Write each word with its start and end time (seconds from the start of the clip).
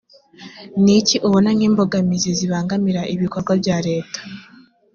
ni 0.83 0.93
iki 0.99 1.15
ubona 1.27 1.49
nk 1.57 1.61
imbogamizi 1.67 2.29
zibangamira 2.39 3.01
ibikorwa 3.13 3.51
bya 3.61 3.77
leta 3.87 4.19